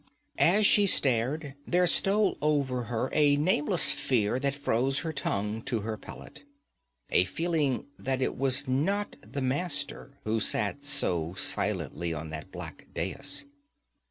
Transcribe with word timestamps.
As 0.39 0.65
she 0.65 0.87
stared, 0.87 1.53
there 1.67 1.85
stole 1.85 2.35
over 2.41 2.85
her 2.85 3.11
a 3.13 3.37
nameless 3.37 3.91
fear 3.91 4.39
that 4.39 4.55
froze 4.55 5.01
her 5.01 5.13
tongue 5.13 5.61
to 5.65 5.81
her 5.81 5.95
palate 5.95 6.43
a 7.11 7.23
feeling 7.25 7.85
that 7.99 8.19
it 8.19 8.35
was 8.35 8.67
not 8.67 9.15
the 9.21 9.43
Master 9.43 10.17
who 10.23 10.39
sat 10.39 10.81
so 10.81 11.35
silently 11.35 12.15
on 12.15 12.31
that 12.31 12.51
black 12.51 12.87
dais. 12.95 13.45